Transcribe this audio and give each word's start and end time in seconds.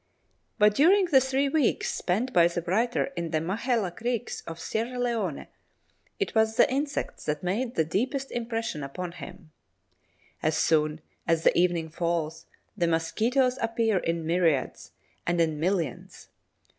But 0.57 0.73
during 0.73 1.05
the 1.05 1.19
three 1.19 1.47
weeks 1.47 1.93
spent 1.93 2.33
by 2.33 2.47
the 2.47 2.63
writer 2.63 3.13
in 3.15 3.29
the 3.29 3.37
Mahéla 3.37 3.95
creeks 3.95 4.41
of 4.47 4.59
Sierra 4.59 4.97
Leone, 4.97 5.45
it 6.19 6.33
was 6.33 6.55
the 6.55 6.67
insects 6.73 7.25
that 7.25 7.43
made 7.43 7.75
the 7.75 7.85
deepest 7.85 8.31
impression 8.31 8.81
upon 8.81 9.11
him; 9.11 9.51
as 10.41 10.57
soon 10.57 11.01
as 11.27 11.43
the 11.43 11.55
evening 11.55 11.89
falls 11.89 12.47
the 12.75 12.87
mosquitoes 12.87 13.59
appear 13.61 13.99
in 13.99 14.25
myriads 14.25 14.91
and 15.27 15.39
in 15.39 15.59
millions. 15.59 16.29